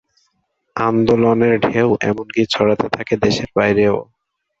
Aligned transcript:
আন্দোলনের 0.75 1.55
ঢেউ 1.65 1.89
এমনকি 2.01 2.41
ছড়াতে 2.45 2.87
থাকে 2.95 3.13
দেশের 3.17 3.49
বাইরেও। 3.55 3.95